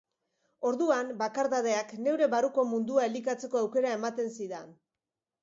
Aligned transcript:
Orduan, 0.69 1.11
bakardadeak 1.19 1.93
neure 2.07 2.29
barruko 2.35 2.65
mundua 2.71 3.05
elikatzeko 3.11 3.61
aukera 3.61 3.95
ematen 4.01 4.35
zidan. 4.41 4.75